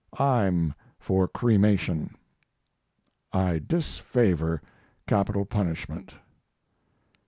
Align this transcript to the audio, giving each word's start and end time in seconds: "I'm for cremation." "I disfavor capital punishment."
"I'm 0.17 0.73
for 0.97 1.27
cremation." 1.27 2.15
"I 3.31 3.59
disfavor 3.67 4.59
capital 5.05 5.45
punishment." 5.45 6.15